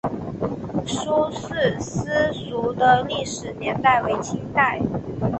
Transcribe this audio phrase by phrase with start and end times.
[0.87, 4.81] 苏氏私塾的历史年代为清代。